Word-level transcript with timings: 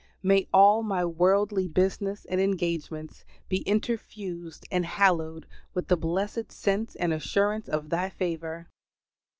May 0.23 0.47
all 0.51 0.81
my 0.81 1.05
worldly 1.05 1.67
business 1.67 2.25
and 2.25 2.41
engagements 2.41 3.23
be 3.49 3.63
interfused 3.67 4.65
and 4.71 4.83
hallowed 4.83 5.45
with 5.75 5.89
the 5.89 5.95
blessed 5.95 6.51
sense 6.51 6.95
and 6.95 7.13
assurance 7.13 7.69
of 7.69 7.91
Thy 7.91 8.09
favor! 8.09 8.67